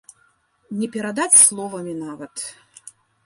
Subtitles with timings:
[0.77, 2.47] Не перадаць словамі нават.